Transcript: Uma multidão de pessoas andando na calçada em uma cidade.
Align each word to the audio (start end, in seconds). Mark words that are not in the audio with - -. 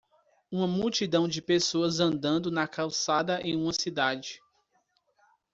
Uma 0.51 0.65
multidão 0.67 1.27
de 1.27 1.43
pessoas 1.43 1.99
andando 1.99 2.49
na 2.49 2.67
calçada 2.67 3.39
em 3.41 3.55
uma 3.55 3.71
cidade. 3.71 4.39